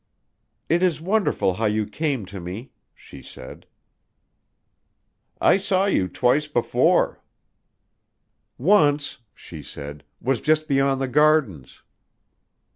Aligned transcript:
"It 0.67 0.81
is 0.81 0.99
wonderful 0.99 1.53
how 1.53 1.67
you 1.67 1.85
came 1.85 2.25
to 2.25 2.39
me," 2.39 2.71
she 2.95 3.21
said. 3.21 3.67
"I 5.39 5.57
saw 5.57 5.85
you 5.85 6.07
twice 6.07 6.47
before." 6.47 7.21
"Once," 8.57 9.19
she 9.35 9.61
said, 9.61 10.03
"was 10.19 10.41
just 10.41 10.67
beyond 10.67 11.01
the 11.01 11.07
Gardens." 11.07 11.83